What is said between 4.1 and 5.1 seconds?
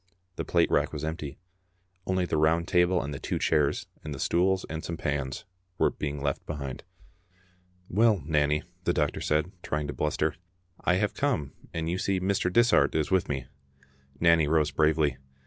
the stools and some